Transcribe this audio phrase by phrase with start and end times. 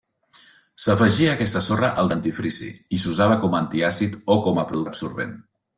[0.85, 5.43] S'afegia aquesta sorra al dentifrici i s'usava com antiàcid o com a producte absorbent.